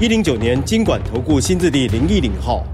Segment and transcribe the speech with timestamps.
[0.00, 2.66] 一零九年金管投顾新字第零一零号。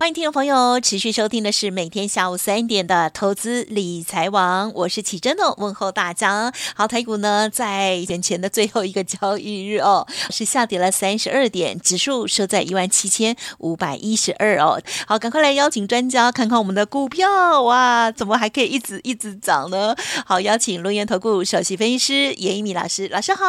[0.00, 6.50] 欢迎听众朋友持续收听的是每天下午三点的投资理财网，我是启真哦，问候大家。
[6.74, 14.80] 好，台股呢在眼前的最后一个交易日哦，是下跌了三十二点，指数收在一万七千五百一十二哦。
[15.06, 19.94] 好，赶快来邀请专家看看我们的股票哇，怎么还可以一直一直涨呢？
[20.24, 23.44] 好，邀请龙岩投顾首席分析师严一米老师，老师好。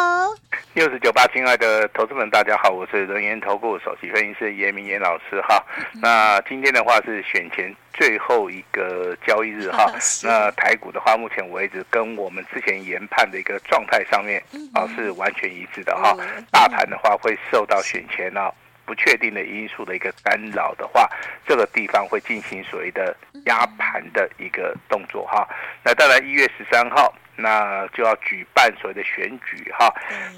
[0.74, 5.64] 六十九八，亲爱的投资们，大家好，我是龙岩投顾首席分析师严明严老师哈。
[6.02, 9.92] 那今天的话是选前最后一个交易日哈，
[10.24, 14.42] 那台股的话，目前为止跟我们之前研判的一个状态上面
[14.74, 16.16] 啊是完全一致的哈。
[16.52, 18.52] 大盘的话会受到选前啊
[18.86, 21.10] 不确定的因素的一个干扰的话，
[21.48, 25.48] 这个地方会进行所谓的压盘的一个动作哈。
[25.84, 27.14] 那当然一月十三号。
[27.38, 29.92] 那就要举办所谓的选举哈，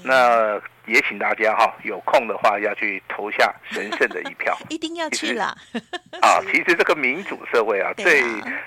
[0.04, 5.54] 那也请大家哈有空的话要去投下神圣的一票， 一定要去啦。
[6.20, 8.22] 啊，其实这个民主社会啊，最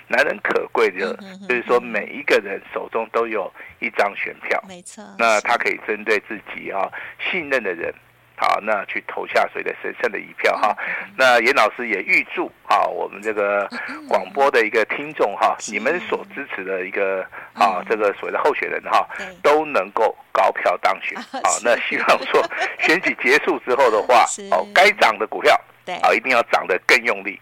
[0.07, 1.15] 难能可贵的，
[1.47, 5.03] 就是说每一个人手中都有一张选票，没错。
[5.17, 6.89] 那他可以针对自己啊
[7.31, 7.93] 信任的人。
[8.39, 10.75] 好，那去投下谁的神圣的一票哈。
[11.17, 13.67] 那严老师也预祝啊，我们这个
[14.07, 19.07] 广播的一个听众哈，你们所支持的一个啊，这个所谓的候选人哈，
[19.41, 21.19] 都能够高票当选。
[21.19, 22.41] 好，那希望说
[22.79, 25.59] 选举结束之后的话， 哦，该涨的股票
[26.03, 27.39] 啊，一定要涨得更用力。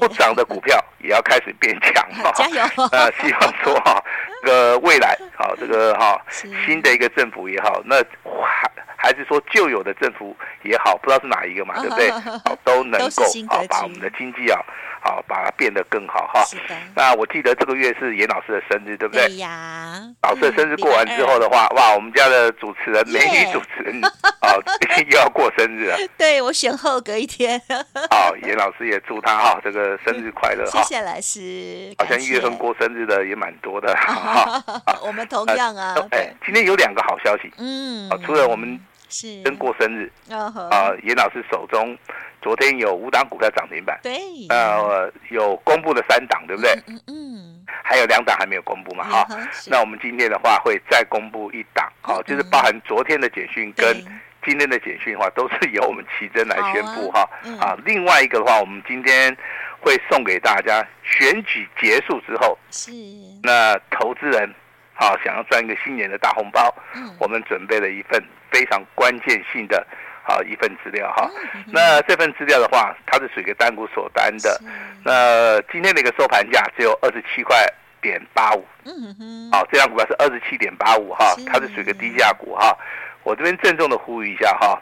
[0.00, 2.32] 不涨的股票也要开始变强哈。
[2.36, 2.64] 加油！
[2.90, 4.02] 那希望说哈，
[4.42, 6.18] 这个未来好，这个哈
[6.64, 8.02] 新的一个政府也好，那
[9.00, 9.10] 还。
[9.20, 12.10] 是说旧有的政府也好，不知道是哪一个嘛，对不对？
[12.42, 14.58] 好，都能够啊，把我们的经济啊，
[15.00, 16.44] 好把它变得更好哈。
[16.94, 19.26] 那我记得这个月是严老师的生日，对不对？
[19.26, 20.02] 对呀。
[20.22, 24.54] 老师的生日过完之后的话，哇，我们家的主持人美女主持人啊，
[25.10, 25.96] 又要过生日了。
[26.16, 27.60] 对，我选后隔一天。
[28.10, 30.82] 好，严老师也祝他哈这个生日快乐哈。
[30.82, 31.94] 谢谢老师。
[31.98, 34.62] 好像一月份过生日的也蛮多的哈。
[35.02, 35.94] 我们同样啊。
[36.12, 37.52] 哎，今天有两个好消息。
[37.58, 38.08] 嗯。
[38.24, 38.78] 除了我们。
[39.10, 40.92] 是跟过生日啊！
[41.02, 41.96] 严老师手中
[42.40, 46.70] 昨天有五档股票涨停板，对，呃，有公布了三档，对不对？
[46.86, 49.04] 嗯嗯，还有两档还没有公布嘛？
[49.04, 49.26] 哈，
[49.66, 53.94] 那我们今天的话会再公布一档，好，就是包含昨天的简讯跟
[54.46, 57.28] 今天的简讯的话，都是由我们奇珍来宣布哈。
[57.60, 59.36] 啊，另外一个的话，我们今天
[59.80, 62.90] 会送给大家，选举结束之后，是
[63.42, 64.54] 那投资人
[65.06, 66.72] 好想要赚一个新年的大红包，
[67.18, 68.22] 我们准备了一份。
[68.52, 69.86] 非常关键性的
[70.24, 71.30] 啊一份资料哈，
[71.68, 74.60] 那这份资料的话，它是属于单股锁单的，
[75.04, 77.64] 那今天的一个收盘价只有二十七块
[78.02, 82.76] 点八五，嗯哼，好，这张股票是二十七点八五哈，它是属于个低价股哈，
[83.22, 84.76] 我这边郑重的呼吁一下哈，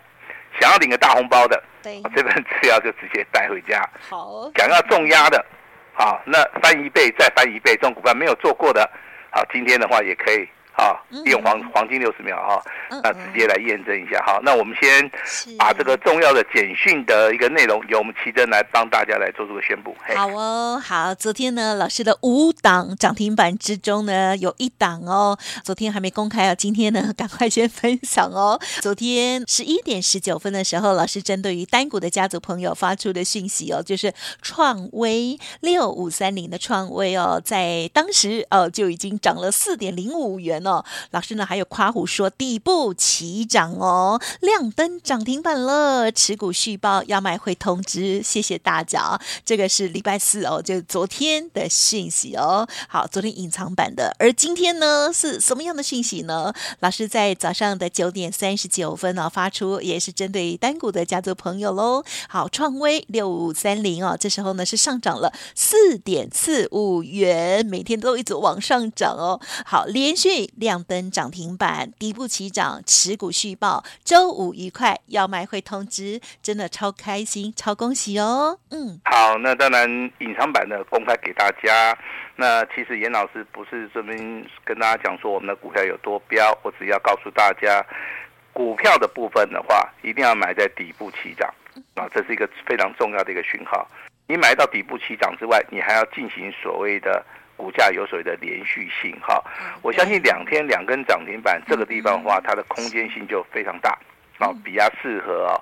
[0.58, 5.44] 想要领个大红包的，对，这份资料就直接带回家，好，想要重压的，
[5.92, 8.90] 好，那翻一倍再翻一倍，这种股票没有做过的，
[9.30, 10.48] 好，今天的话也可以。
[10.78, 10.94] 啊，
[11.24, 12.62] 利用黄黄金六十秒哈，
[13.02, 14.38] 那直接来验证一下哈。
[14.44, 15.10] 那我们先
[15.58, 19.92] 把这个重要的简讯的一个内容，由我们奇珍来帮大家来做这个宣布。
[20.14, 28.60] 好哦，好，昨天呢，老师的五档涨停板之中呢，有一档哦，昨天还没公开啊，今天呢，赶快先分享哦。
[28.80, 49.18] 昨天十一点十九分的时候，老师针对于单股的家族朋友发出的讯息哦，就是创威六五三零的创威哦，在当时哦就已经涨了四点零五元哦，哦老师呢还有夸虎说底部起涨哦，亮灯涨停板了，持股续报要卖会通知，谢谢大家。
[49.44, 52.68] 这个是礼拜四哦，就昨天的讯息哦。
[52.88, 56.52] 好，昨天隐藏版的，而今天呢是什么样的讯息呢？
[56.80, 62.04] 老师在早上的九点三十九分呢、哦、发出，也是针对单股的家族朋友喽。
[62.28, 69.40] 好，创威六五三零哦，这时候呢是上涨了四点四五元，每天都一直往上涨哦。
[69.64, 70.52] 好，连续。
[70.58, 78.58] 亮灯涨停板，底部起涨，持股续报，周五愉快，要卖会通知，真的超开心，超恭喜哦！
[78.70, 79.88] 嗯，好，那当然
[80.18, 81.96] 隐藏版的公开给大家。
[82.36, 84.16] 那其实严老师不是这边
[84.64, 87.84] 跟大家讲说我们的股票有多标，我只要告诉大家，
[88.52, 91.52] 股票的部分的话，一定要买在底部起涨
[91.94, 93.88] 啊，这是一个非常重要的一个讯号。
[94.26, 97.24] 你买到底部起涨之外，你还要进行所谓的
[97.58, 99.42] 股价有所谓的连续性哈。
[99.82, 103.90] 我相信两天两根涨停板这个地方的话，它的空间性就非常大
[104.38, 105.60] 啊，比较适合啊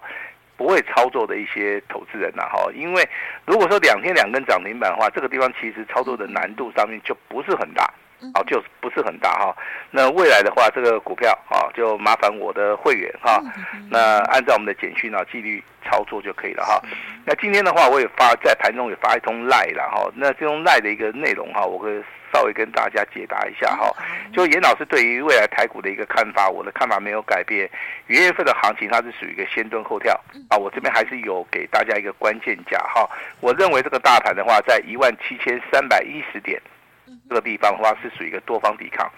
[0.56, 2.70] 不会操作的一些投资人呐哈。
[2.74, 3.08] 因为
[3.46, 7.92] 如果说两天两根涨停板的话，这个地方其实操作的难度上面就不是很大。
[8.34, 9.54] 好，就不是很大哈。
[9.90, 13.40] 那未来的话，这个股票啊，就麻烦我的会员哈。
[13.90, 16.80] 那按照我们的简讯啊，纪律操作就可以了哈。
[17.24, 20.10] 那今天的话，我也发在盘中也发一通赖了哈。
[20.14, 22.02] 那这种赖的一个内容哈，我会
[22.32, 23.94] 稍微跟大家解答一下哈。
[24.32, 27.68] 就严老师对于未来台股的一个看法，我的看法没有改变。
[28.06, 30.56] 元月份的行情它是属于一个先蹲后跳啊。
[30.56, 33.08] 我这边还是有给大家一个关键价哈。
[33.40, 36.60] 我认为这个大盘的话，在一万七千三百一十点。
[37.28, 39.10] 这个地方的话是属于一个多方抵抗，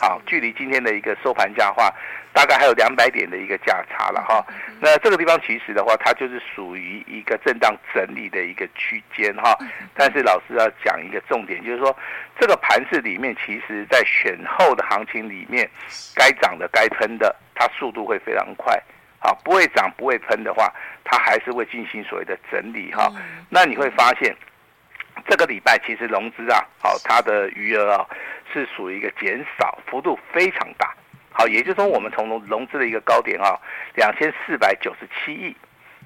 [0.00, 1.92] 好，距离今天的一个收盘价的话，
[2.32, 4.44] 大概还有两百点的一个价差了哈。
[4.80, 9.56] 那这个地方其实的话，它就是属于一个震荡整理的一个区间哈。
[9.94, 11.96] 但是老师要讲一个重点，就是说
[12.38, 15.68] 这个盘市里面，其实在选后的行情里面，
[16.14, 18.80] 该涨的、该喷的，它速度会非常快。
[19.18, 20.72] 好，不会涨、不会喷的话，
[21.04, 23.10] 它还是会进行所谓的整理哈。
[23.48, 24.34] 那你会发现。
[25.28, 28.06] 这个礼拜其实融资啊，好，它的余额啊
[28.52, 30.94] 是属于一个减少幅度非常大，
[31.32, 33.58] 好，也就是说我们从融融资的一个高点啊，
[33.94, 35.56] 两千四百九十七亿，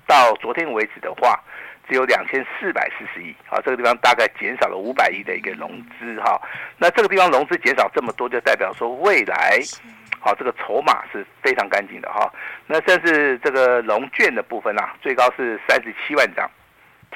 [0.07, 1.39] 到昨天为止的话，
[1.87, 6.41] 只有两千四百四十亿，好，这个地方大概减少了五百亿的一个融资哈，
[6.79, 9.61] 那这个地方融资减少这么多，就代表说未来，
[10.19, 12.33] 好，这个筹码是非常干净的哈，
[12.67, 16.51] 那甚至这个融券的部分啊，最高是三十七万张。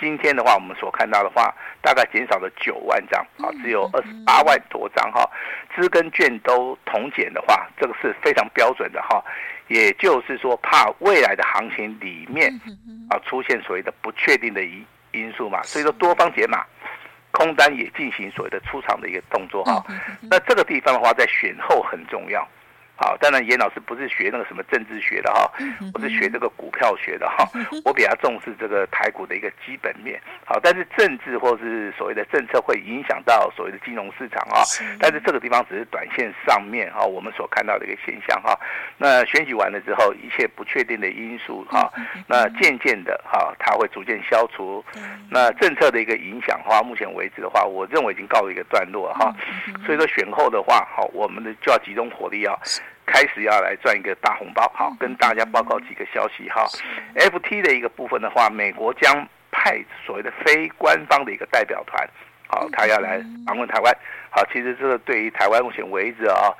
[0.00, 5.28] 今天的话，我们所看到的话，大概减少了九万张，啊，只有二十八万多张哈。
[5.74, 9.22] 资跟券都同减的话，这个是非常标准的哈。
[9.68, 12.52] 也就是说，怕未来的行情里面
[13.08, 16.64] 啊出现所谓的不确定的因因素嘛，所以说多方解码，
[17.30, 19.82] 空单也进行所谓的出场的一个动作哈。
[20.22, 22.46] 那这个地方的话，在选后很重要。
[22.96, 25.50] 好，当然严老师不是学那个什么政治学的哈，
[25.92, 27.44] 我是学这个股票学的哈。
[27.84, 30.20] 我比较重视这个台股的一个基本面。
[30.44, 34.62] 好，但是政治或是所谓的政策会影响到所谓的金融市场啊。
[35.00, 38.56] 但是这个地方只是短线上面哈，我们所看到的一个现象哈。
[38.96, 41.92] 那选举完了之后，一切不确定的因素哈，
[42.28, 44.84] 那渐渐的哈，它会逐渐消除。
[45.30, 49.34] 那政策的一个影响的话，目前为止的话，我认为已经告了一个段落哈。
[49.84, 52.56] 所以说选后的话，好，我们的就要集中火力啊。
[53.14, 56.66] 开始要来赚一个大红包，好，跟大家报告几个消息哈。
[57.14, 62.04] FT 的一个部分的话，美国将派所谓的非官方的一个代表团，
[62.48, 63.96] 好，他要来访问台湾，
[64.30, 66.50] 好，其实这个对于台湾目前为止啊，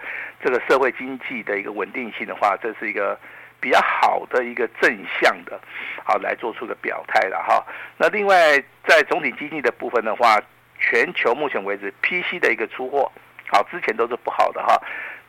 [0.45, 3.19] 这个社会经济的一个稳定性的话，这是一个
[3.59, 5.61] 比较好的一个正向的，
[6.05, 7.67] 好，来做出个表态了哈。
[7.97, 8.57] 那另外
[8.87, 10.41] 在总体经济的部分的话，
[10.79, 13.11] 全球目前为止 PC 的一个出货，
[13.51, 14.81] 好，之前都是不好的哈。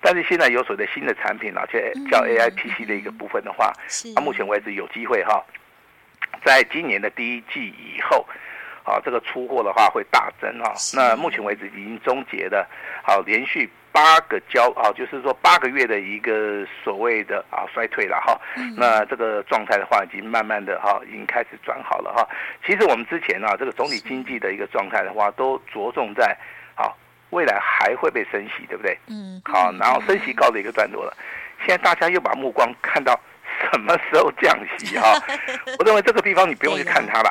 [0.05, 3.73] 但是现在有所谓的新的产品，而且叫 AIPC 的一个部分的话，
[4.15, 5.43] 到目前为止有机会哈，
[6.45, 8.23] 在今年的第一季以后，
[8.83, 10.75] 啊，这个出货的话会大增哈。
[10.93, 12.67] 那目前为止已经终结的，
[13.03, 18.39] 好，连续八个交啊，就是说八个月的一个所谓的啊衰退了哈。
[18.77, 22.29] 那这个状态的话，已经慢慢的哈，已经开始转好了哈。
[22.63, 26.37] 其实我们之前啊，这个总体经济的一个状态的话，都着重在啊。
[27.35, 28.97] 未来还会被升息，对不对？
[29.07, 31.13] 嗯，好，然后升息告了一个段落了，
[31.59, 33.19] 现在大家又把目光看到
[33.69, 35.21] 什么时候降息哈？
[35.77, 37.29] 我认为这个地方你不用去看它了，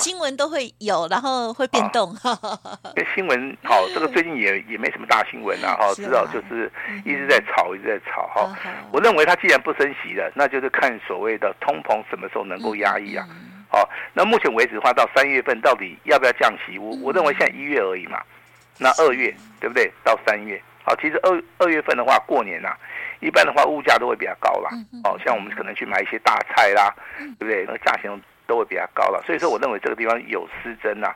[0.00, 2.12] 新闻都会有，然后会变动。
[2.96, 6.70] 这新闻好，这个最近也也没什么大新闻啊，哈，至少就是
[7.04, 8.50] 一直在炒，一直在炒哈。
[8.92, 13.24] 我认为它既然不升息了，那就是看所谓的通膨什么时候能够压抑啊。
[13.72, 16.76] 好，那目前为止的话，到三月份到底要不要降息？
[16.76, 18.20] 我我认为现在一月而已嘛。
[18.80, 19.92] 那二月对不对？
[20.02, 22.78] 到三月，好，其实二二月份的话，过年呐、啊，
[23.20, 24.70] 一般的话物价都会比较高啦。
[25.04, 26.94] 哦，像我们可能去买一些大菜啦，
[27.38, 27.64] 对不对？
[27.66, 28.10] 那个价钱
[28.46, 29.22] 都会比较高了。
[29.26, 31.14] 所以说，我认为这个地方有失真呐。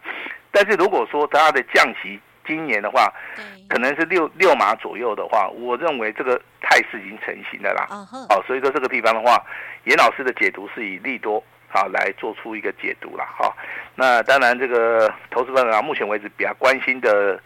[0.52, 3.11] 但是如果说它的降息今年的话，
[3.68, 7.87] 可能是六六码左右的话，我认为这个态势已经成型的啦。
[8.28, 9.42] 哦，所以说这个地方的话，
[9.85, 11.42] 严老师的解读是以利多。
[11.75, 13.52] 好，来做出一个解读了哈。
[13.97, 17.37] 那当然，这个投资朋友啊，目前为止比较关心的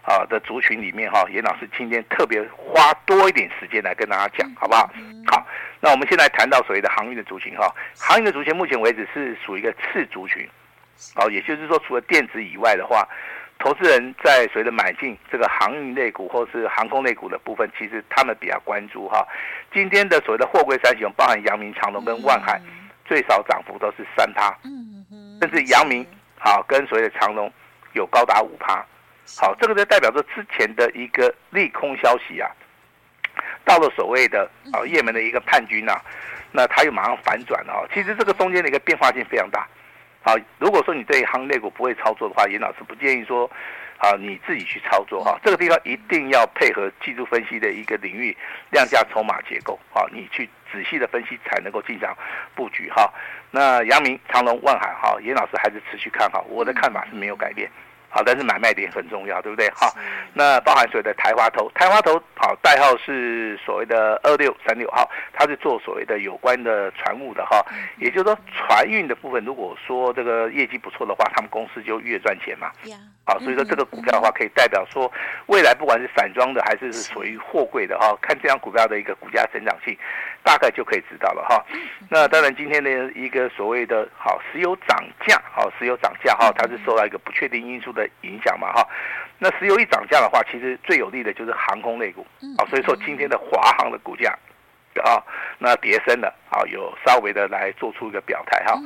[0.00, 4.88] 啊的族群里面哈，严老师今天特别花多一点时间来跟大家讲，好不好？
[5.30, 5.46] 好，
[5.80, 10.48] 那我们现在谈到所谓的航运的族群哈，航运的族群目前为止是属于一个次族群，
[11.16, 13.06] 哦，也就是说，除了电子以外的话，
[13.58, 19.26] 投资人在随着买进这个航运类股或是航空类股的部分，其实他们比较关注哈。
[19.74, 22.60] 今天的所谓的货柜三雄，包含阳明、长隆跟万海，
[23.04, 26.06] 最少涨幅都是三趴，嗯甚至阳明
[26.38, 27.52] 好跟所谓的长隆
[27.92, 28.84] 有高达五趴。
[29.40, 32.50] 好，这个就代表着之前的一个利空消息啊，
[33.64, 36.00] 到了所谓的啊也门的一个叛军啊，
[36.52, 37.80] 那它又马上反转了啊。
[37.92, 39.66] 其实这个中间的一个变化性非常大。
[40.22, 43.50] 好，如果说你对航运类股不会操作的话，严老师不建议说，
[43.98, 45.38] 啊，你自己去操作哈。
[45.44, 48.36] 这个地方一定要配合技术分析的一个领域，
[48.70, 52.16] 量价筹码结构，啊，你去仔细的分析才能够进场
[52.54, 53.12] 布局哈。
[53.50, 57.70] 那阳明、长龙、万海哈，严老师还是持续看好，我的看法是没有改变。
[58.14, 59.68] 好，但是买卖点很重要，对不对？
[59.70, 59.92] 好，
[60.32, 67.60] 那包含所谓的台华投，台华投好，代号是所谓的二六三六号，它是做所谓的有关的船务的哈，
[67.98, 72.70] 也就是说船运的部分，如果说这个业绩不错的话，他们公司就越赚钱嘛。
[73.26, 75.10] 好，所以说这个股票的话，可以代表说
[75.46, 79.96] 未来不管是散装的还是是属于货柜的哈，看这张股票的一个股价成长性，
[80.42, 81.64] 大概就可以知道了哈。
[82.10, 88.10] 那当然今天的一个所谓的好石油涨价，好石油涨价哈，它是受到一个不确定因素的。
[88.22, 88.86] 影响嘛哈，
[89.38, 92.26] 那石油一涨价的话，其实最有利的就是航空类股
[92.58, 94.30] 啊，所以说今天的华航的股价
[95.02, 95.22] 啊，
[95.58, 98.78] 那跌升了啊，有稍微的来做出一个表态哈。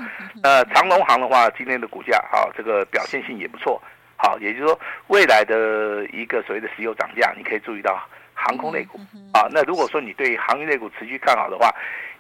[0.43, 3.81] 呃，长龙航的话，今天的股价啊，这个表现性也不错，
[4.17, 8.01] 好，也就是说未来的一个所谓的石油涨价，你可以注意到
[8.35, 8.99] 航空类股
[9.33, 9.47] 啊。
[9.51, 11.75] 那如果说你对航运类股持续看好的话，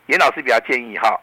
[0.07, 1.19] 严老师比较建议哈，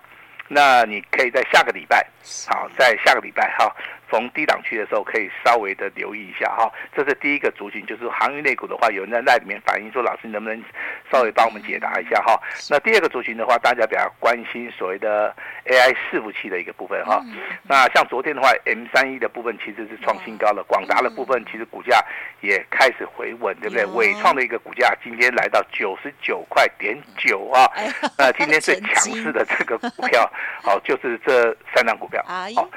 [0.48, 2.05] 那你可以在下个礼拜，
[2.50, 3.74] 好，在下个礼拜哈。
[4.10, 6.72] 逢低档区的时候，可以稍微的留意一下哈。
[6.96, 10.64] 这是第一个族群，就是航运类股的话，有人在那里面反映说，老师你能不能
[11.12, 12.40] 稍微帮我们解答一下哈？
[12.70, 15.36] 那第二个族群的话，大家比较关心所谓的
[15.66, 17.22] AI 伺服器的一个部分哈。
[17.64, 22.04] 那像昨天的话，M 三一的部分其实是创新高了，广达的部分其实股价
[22.42, 23.86] 也开始回稳，对不对？
[23.86, 27.70] 伟创的一个股价今天来到九十九块点九啊。
[28.18, 30.30] 那今天最强势的这个股票，
[30.62, 32.70] 好， 就是这三档股票，好。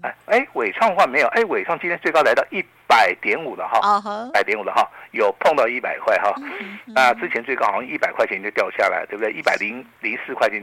[0.00, 3.78] 哎哎，伟创的话没有，哎，伟创今天最高来到一百点五了哈，
[4.28, 6.32] 一百点五了哈，有碰到一百块哈，
[6.86, 9.32] 那之前最高好像一百块钱就掉下来，对不对？
[9.32, 10.62] 一百零零四块钱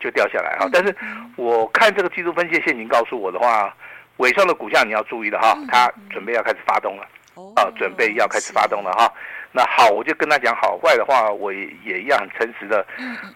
[0.00, 0.68] 就掉下来哈。
[0.72, 0.94] 但是
[1.36, 3.72] 我看这个技术分析的线型告诉我的话，
[4.16, 7.06] 伟创的股价你要注意了哈，它准备要开始发动了，
[7.54, 9.12] 啊，准备要开始发动了哈。
[9.52, 12.84] 那好，我就跟他讲好坏的话，我也一样很诚实的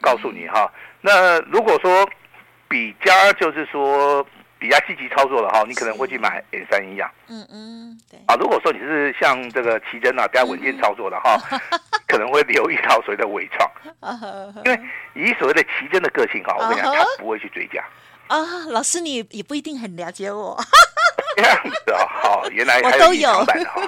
[0.00, 0.68] 告诉你哈。
[1.00, 2.08] 那如果说
[2.68, 4.26] 比较就是说。
[4.58, 7.10] 比较积极操作的哈，你可能会去买 A 三一样。
[7.28, 8.18] 嗯嗯，对。
[8.26, 11.38] 啊，如果说你是像这个奇珍啊，比较稳健操作的哈，
[12.08, 13.70] 可能会留意到所谓的伪创。
[14.64, 14.80] 因为
[15.14, 17.84] 以所谓的奇珍的个性哈，我跟你讲，他不会去追加。
[18.28, 18.38] 啊，
[18.70, 20.58] 老师你也不一定很了解我。
[21.36, 23.82] 这样子啊，好，原来 还有隐藏版的哈。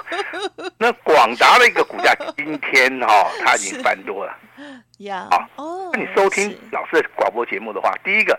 [0.77, 4.37] 那广达的一个股价今天哈，它已经翻多了。
[4.99, 5.89] 呀，好哦。
[5.93, 8.37] 那你收听老师的广播节目的话，第一个，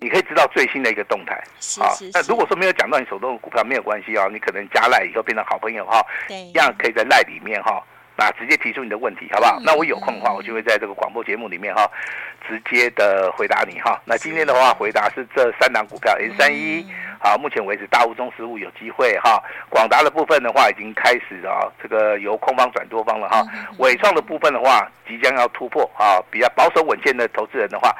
[0.00, 1.34] 你可以知道最新的一个动态。
[1.82, 7.82] 啊，那如果说没有讲到你手中的股票，没有关系啊，你可能加赖以后变成好朋友哈，一样可以在赖里面哈，
[8.16, 9.58] 那直接提出你的问题，好不好？
[9.64, 11.90] 那我有空的话，我就会在这个广播节目里面哈，
[12.46, 13.98] 直接的回答你哈。
[14.04, 16.86] 那今天的话，回答是这三档股票，M 三一。
[17.22, 19.42] 好，目前为止，大物中实物有机会哈。
[19.68, 23.44] 广达的部分的话，已经开始啊，这个由空方转多方了哈。
[23.78, 27.94] 伟创的部分的话，即将要突破啊，比较保守稳健的投资人的话，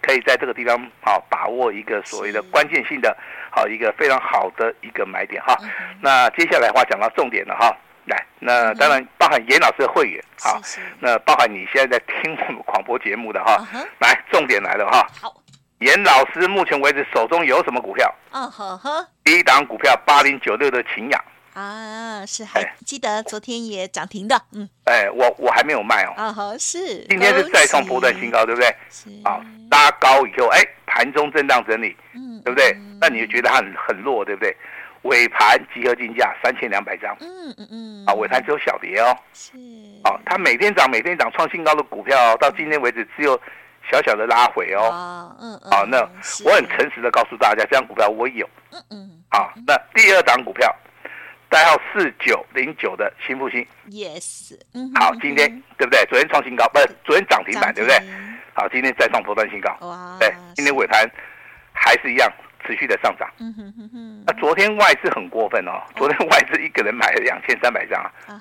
[0.00, 3.14] 可以在这个地方好把握一个所谓的关键性的，
[3.50, 5.54] 好一个非常好的一个买点哈。
[6.00, 7.76] 那接下来的话讲到重点了哈，
[8.06, 10.58] 来，那当然包含严老师的会员哈，
[10.98, 13.62] 那包含你现在在听我们广播节目的哈，
[14.00, 15.06] 来，重点来了哈。
[15.20, 15.41] 好。
[15.82, 18.14] 严老师目前为止手中有什么股票？
[18.30, 21.24] 嗯呵呵，第一档股票八零九六的秦雅
[21.54, 28.72] 啊，是还记得昨天也涨停的，嗯，哎，我我还没有卖哦，啊哈，是，今天是再创波段新高，对不对？
[28.88, 32.72] 是，啊，拉高以后，哎，盘中震荡整理，嗯，对不对？
[33.00, 34.56] 那你就觉得它很很弱，对不对？
[35.02, 39.50] 尾盘集合竞价三千两百张，嗯嗯嗯，啊，尾盘只有小跌哦，是，
[40.04, 43.38] 啊，它每天涨每天涨创新高的股票，到今天为止只有。
[43.90, 45.98] 小小的拉回哦，嗯嗯，好，那
[46.44, 50.74] 我很诚实的告诉大家，这张股票我有，嗯嗯，好，那第二档股票，
[51.48, 56.04] 代号四九零九的新复星，yes，嗯，好，今天对不对？
[56.06, 57.98] 昨天创新高，不是昨天涨停板，对不对？
[58.54, 61.10] 好，今天再创波段新高，哇，对，今天尾盘
[61.72, 62.32] 还是一样
[62.66, 68.40] 持续的上涨，嗯哼哼哼，那昨天外资很过分哦，昨天外资一个人买了两千三百张啊，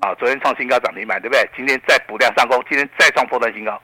[0.00, 1.48] 啊，昨天创新高涨停板，对不对？
[1.56, 3.80] 今天再补量上攻，今天再创破断新高。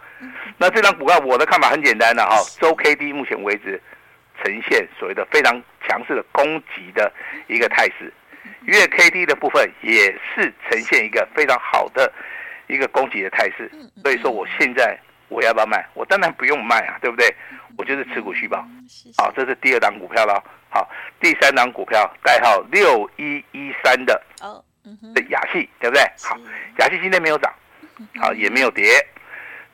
[0.59, 3.81] 那这张股票，我的看法很简单的哈，周 K D 目前为止
[4.43, 7.13] 呈现所谓的非常强势的攻击的
[7.47, 8.13] 一个态势，
[8.63, 12.13] 月 K D 的部分也是呈现一个非常好的
[12.67, 13.71] 一个攻击的态势，
[14.03, 15.87] 所以说我现在我要不要卖？
[15.95, 17.35] 我当然不用卖啊，对不对？
[17.77, 18.59] 我就是持股续保。
[19.17, 20.43] 好，这是第二档股票了。
[20.69, 20.89] 好，
[21.21, 24.63] 第三档股票代号六一一三的哦，
[25.15, 26.03] 的雅戏，对不对？
[26.23, 26.37] 好，
[26.79, 27.53] 雅戏今天没有涨，
[28.21, 28.85] 好也没有跌。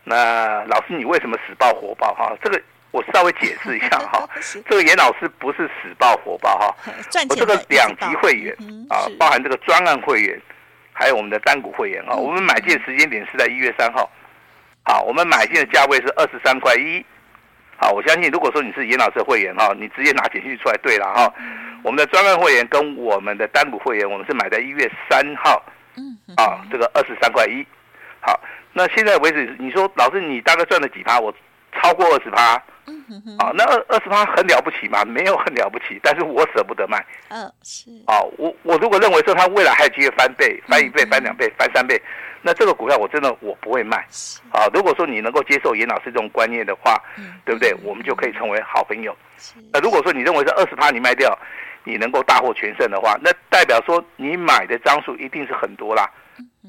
[0.05, 2.15] 那老师你为什么死爆活爆？
[2.15, 2.61] 哈，这个。
[2.93, 4.29] 我稍微解释一下哈，
[4.69, 6.77] 这个严老师不是死爆活爆哈，
[7.31, 8.55] 我这个两级会员
[8.91, 10.39] 啊，包含这个专案会员，
[10.93, 14.11] 还有我们的单股会员啊，我们买进时间点是在一月三号，
[14.85, 17.05] 好，我们买进的价位是二十三块一，
[17.77, 21.33] 好，我相信如果说你是严老师的会员哈，你直接拿简讯出来对了哈，
[21.83, 25.63] 我们的专案会员跟我们的单股会员，我们是买在一月三号，
[26.37, 27.65] 啊，这个二十三块一，
[28.21, 28.41] 好，
[28.73, 31.21] 那现在为止，你说老师你大概赚了几趴？
[31.21, 31.33] 我
[31.73, 32.63] 超过二十趴。
[33.39, 35.05] 啊，那二二十趴很了不起吗？
[35.05, 37.05] 没有很了不起，但是我舍不得卖。
[37.29, 37.91] 嗯，是。
[38.07, 42.01] 啊，我我如果认为说它未来还有机会翻倍、翻一倍、翻两倍、翻三倍，
[42.41, 43.99] 那这个股票我真的我不会卖。
[44.51, 47.01] 啊，如果说你能够接受严老师这种观念的话，
[47.45, 47.75] 对不对？
[47.85, 49.17] 我们就可以成为好朋友。
[49.73, 51.39] 那如果说你认为是二十趴你卖掉，
[51.85, 56.11] 你能够大获全胜的话，那代表说你买的张数一定是很多啦，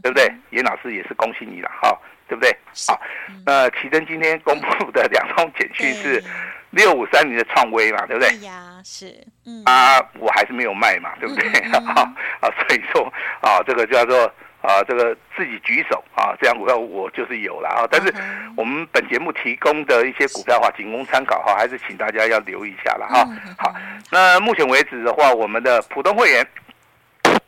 [0.01, 0.31] 对不对？
[0.51, 1.97] 严老师也是恭喜你了，哈。
[2.25, 2.57] 对不对？
[2.87, 2.99] 好，
[3.45, 6.23] 那奇珍今天公布的两通简讯是
[6.71, 8.29] 六五三零的创威嘛，对不对？
[8.29, 9.13] 对呀，是。
[9.45, 9.61] 嗯。
[9.65, 11.47] 啊，我还是没有卖嘛，对不对？
[11.69, 12.01] 啊
[12.39, 14.25] 啊，所以说啊，这个叫做
[14.61, 17.85] 啊，这个自己举手啊，这样股票我就是有了啊。
[17.91, 18.11] 但是
[18.55, 23.27] 我们本节目提供的一些股票的话，仅供参考哈，还是请大家要留意一下了哈。
[23.59, 23.75] 好，
[24.09, 26.47] 那目前为止的话，我们的普通会员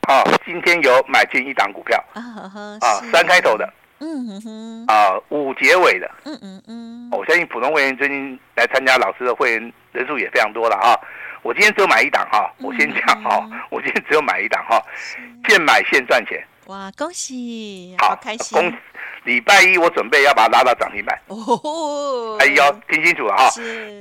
[0.08, 2.04] 啊，今天有买进一档股票。
[2.14, 2.80] 啊，
[3.12, 3.72] 三开头的。
[4.00, 11.00] 嗯哼哼，啊，五结尾的，嗯嗯嗯，我相信普通会员最近来参加老师的会员人数也非常多了啊。
[11.44, 14.82] 我今天只有买一档哈，我先讲哈，我今天只有买一档哈，
[15.48, 16.46] 现买现赚钱。
[16.66, 18.58] 哇，恭喜，好开心。
[18.58, 18.74] 恭，
[19.24, 21.20] 礼拜一我准备要把它拉到涨停板。
[21.28, 23.50] 哦，哎呦，听清楚了哈，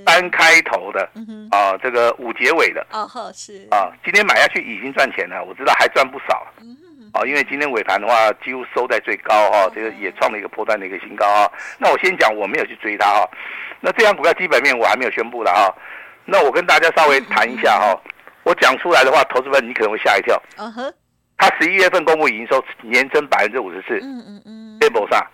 [0.07, 1.07] 单开头的，
[1.51, 6.47] 啊，这个五结尾的，哦呵，是啊，今天买下去已经赚钱了，我知道还赚不少。
[7.13, 11.49] 哦，因为今天尾盘的话，几乎收在最高哈，这个也创了一个破段的一个新高啊。
[11.79, 13.29] 那我先讲，我没有去追它哈。
[13.81, 15.73] 那这张股票基本面我还没有宣布的哈。
[16.25, 17.95] 那我跟大家稍微谈一下哈。
[18.43, 20.43] 我讲出来的话，投资们你可能会吓一跳。
[20.57, 20.95] 嗯哼。
[21.37, 23.99] 它十一月份公布营收年增百分之五十四。
[24.03, 24.79] 嗯嗯嗯。
[24.81, 25.27] 微博上。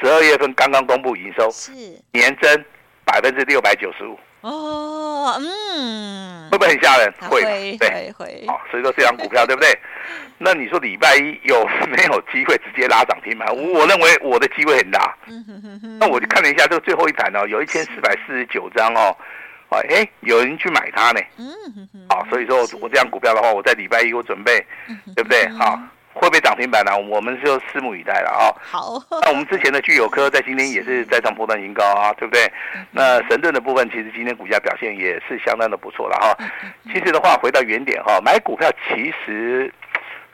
[0.00, 1.72] 十二月份刚刚公布营收是
[2.12, 2.64] 年增
[3.04, 4.18] 百分之六百九十五。
[4.42, 7.12] 哦，嗯，会不会很吓人？
[7.28, 9.76] 会，对，会，好，所以说这张股票对不对？
[10.38, 13.48] 那你说礼拜一有没有机会直接拉涨停板？
[13.56, 15.16] 我认为我的机会很大。
[15.98, 19.16] 那我就看了一下这个最后一盘哦，有一千四百四十九张哦，
[19.76, 21.20] 哎，有人去买它呢。
[21.38, 24.64] 嗯，好，所以说我这样股票的话，我在礼拜一我准备，
[25.14, 25.48] 对不对？
[25.50, 25.78] 好。
[26.14, 26.98] 会不会涨停板呢？
[26.98, 28.50] 我们就拭目以待了啊。
[28.60, 32.52] 好， 那我们之前的聚友科在今天也是再创波段新高啊，对不对？
[32.90, 36.36] 那神盾的部分其实今天股价表现也是相当的不错了哈。
[36.92, 39.72] 其实的话，回到原点哈，买股票其实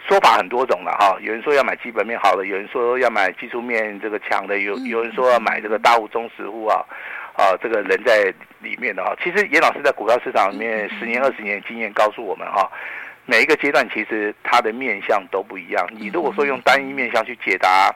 [0.09, 1.19] 说法很多种了哈。
[1.21, 6.83] 有人说要买基本面好的，有人说要买技术面这个强的，有有人说要买这个大户中实户啊
[7.35, 9.15] 啊，这个人在里面的哈。
[9.23, 12.71] 其实严老师在股票市场里面十年二十年经验告诉我们哈。
[13.27, 15.87] 每一个阶段其实它的面向都不一样。
[15.93, 17.91] 你如果说用单一面向去解答，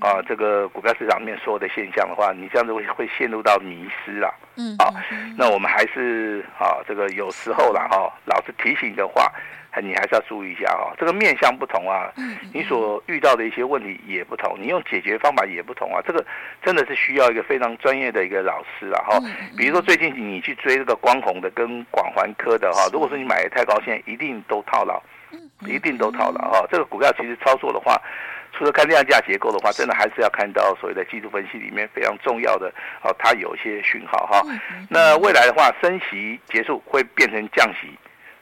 [0.00, 4.34] 啊，这个股票市场里面所有的现象的话，你这样子会会陷入到迷失了。
[4.56, 4.90] 嗯，啊，
[5.36, 9.32] 那我们还是啊，这个有时候了哈，老师提醒的话。
[9.80, 12.12] 你还是要注意一下哈，这个面向不同啊，
[12.52, 16.24] 你所遇到的一些问题也不同，你用解决方法也不同啊，这个
[16.62, 19.20] 真的是需要一个非常专业的一个老师啊哈。
[19.56, 25.02] 比如说最近你去追这个光弘的跟广环科的哈，如果说你买的太高，现在一定都套牢，
[25.66, 26.66] 一定都套牢哈。
[26.70, 28.00] 这个股票其实操作的话，
[28.52, 34.42] 除了看量价结构的话，真的还是要看到所谓的技术分析里面非常重要的哦，它有一些讯号哈。
[34.88, 37.90] 那未来的话，升息结束会变成降息。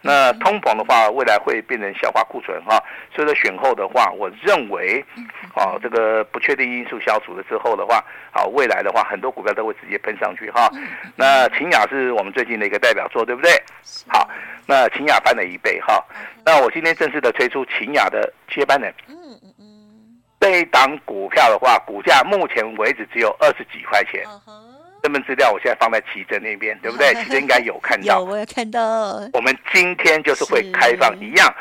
[0.05, 2.79] 那通膨的话，未来会变成消化库存哈，
[3.15, 5.03] 所以说选后的话，我认为，
[5.57, 10.71] 啊，这个不确定因素消除了之后的话，啊，未来的话，很多股票都会直接喷上去哈。
[11.17, 13.51] 那秦雅是我们最近的一个代表作，对不对？
[14.07, 14.29] 好，
[14.67, 16.05] 那秦雅翻了一倍哈。
[16.45, 18.93] 那我今天正式的推出秦雅的接班人。
[19.09, 19.65] 嗯嗯嗯。
[20.39, 24.23] 这一档股票的话，股价目前为止只有二十几块钱。
[25.05, 27.13] 这份资料我现在放在奇珍那边，对不对？
[27.23, 28.21] 奇珍应该有看到。
[28.21, 28.81] 有，我有看到。
[29.35, 31.55] 我们今天就是会开放一样，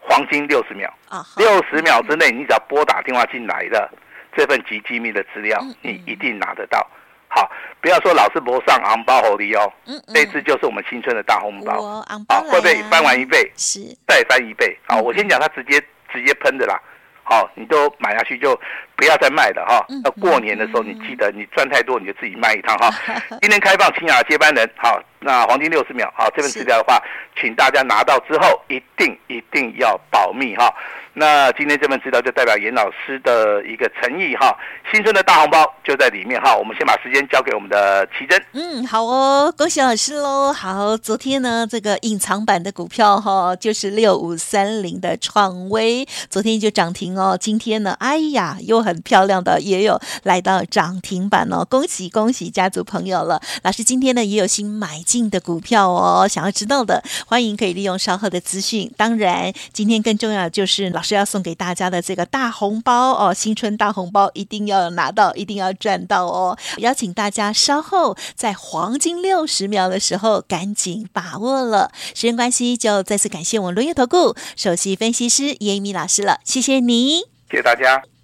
[0.00, 0.90] 黄金六十秒。
[1.10, 1.22] 啊。
[1.36, 3.86] 六十秒之内，你只要拨打电话进来的
[4.34, 6.90] 这份极机密的资料，你一定拿得到。
[7.28, 7.50] 好，
[7.82, 9.70] 不要说老是不上昂包红利哦。
[9.84, 10.14] 嗯嗯。
[10.14, 12.02] 这次就是我们新春的大红包。
[12.28, 13.52] 好，会不会翻完一倍？
[13.56, 13.80] 是。
[14.08, 14.74] 再翻一倍。
[14.88, 15.78] 好，我先讲它直接
[16.10, 16.80] 直接喷的啦。
[17.24, 18.58] 好，你都买下去就
[18.96, 19.84] 不要再卖了哈。
[20.02, 22.90] 那过年的时候，你记得你赚太多你就自己卖一趟哈。
[23.42, 27.02] 今天开放清雅接班人，好，那黄金六十秒，好，这份资料的话，
[27.40, 30.72] 请大家拿到之后一定一定要保密哈。
[31.18, 34.54] 那今天这份资料就代表严老师的一个诚意哈，
[34.92, 36.54] 新春的大红包就在里面哈。
[36.54, 38.38] 我们先把时间交给我们的奇珍。
[38.52, 40.52] 嗯，好哦，恭喜老师喽。
[40.52, 47.38] 好，昨天呢这个隐藏版的股票哈，就是六五三零的创威，昨天就涨停哦。
[47.40, 53.40] 今天呢，哎呀，又很漂亮的也有来到涨停板哦，恭喜恭喜家族朋友了。
[53.62, 58.92] 老师今天呢也有新买进的股票哦，想要知道的欢迎可以利用稍后的资讯。
[58.96, 61.02] 当然，今天更重要的就是老。
[61.06, 66.58] 师要送给大家的这个大红包哦，新春大红包一定要拿到，一定要赚到哦！
[66.78, 71.92] 邀请大家稍后在黄金六十秒的时候赶紧把握了。
[72.12, 78.15] 时间关系，就再次感谢我们伦元投顾首席分析师严一鸣老师了，谢谢你，谢谢大家。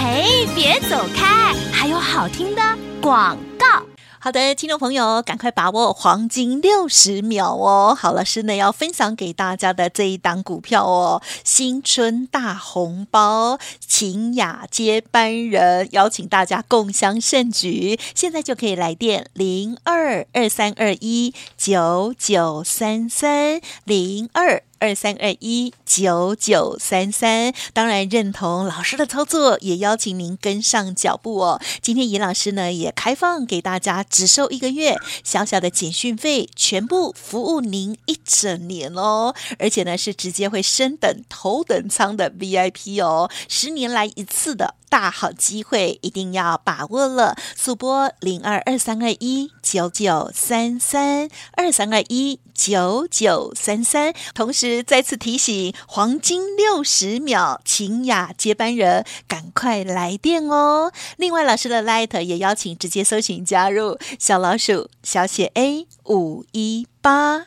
[0.00, 2.62] 嘿，别走开，还有好听的
[3.02, 3.82] 广告。
[4.20, 7.96] 好的，听众朋友，赶快把握黄金六十秒哦！
[7.98, 24.62] 好，老师呢要分享给大家的这一档股票哦，新春大红包，秦雅接班人，邀请大家共襄盛举，现在就可以来电零二二三二一九九三三零二。
[24.78, 31.60] 二三二一九九三三，当然认同老师的操作，也邀请您跟上脚步哦。
[31.82, 39.34] 今天严老师呢也开放给大家，只收一个月，小小的简讯费，全部服务您一整年哦。
[39.58, 44.74] 而且呢是直接会升等头等舱的 VIP 哦，十年来一次的。
[44.88, 47.36] 大好机会，一定要把握了！
[47.56, 54.14] 速拨零二二三二一九九三三二三二一九九三三。
[54.34, 60.92] 同时再次提醒，黄金六十秒，秦雅接班人，赶快来电哦！
[61.16, 67.46] 另外，老师的 Light 也邀请直接搜寻加入小老鼠小写 A 五一八。